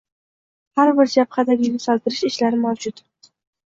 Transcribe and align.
Har 0.79 0.93
bir 1.01 1.11
jabhadagi 1.15 1.69
yuksaltirish 1.73 2.25
ishlari 2.31 2.63
mavjud 2.67 3.09